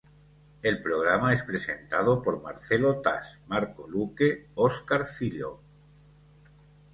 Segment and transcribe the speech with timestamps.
[0.63, 5.59] El programa es presentado por Marcelo Tas, Marco Luque, Oscar Filho.